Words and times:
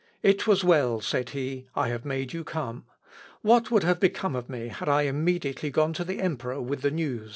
"It 0.23 0.47
was 0.47 0.63
well," 0.63 0.99
said 0.99 1.29
he, 1.29 1.67
"I 1.75 1.95
made 2.03 2.33
you 2.33 2.43
come. 2.43 2.85
What 3.43 3.69
would 3.69 3.83
have 3.83 3.99
become 3.99 4.35
of 4.35 4.49
me 4.49 4.69
had 4.69 4.89
I 4.89 5.03
immediately 5.03 5.69
gone 5.69 5.93
to 5.93 6.03
the 6.03 6.19
emperor 6.19 6.59
with 6.59 6.81
the 6.81 6.89
news?" 6.89 7.29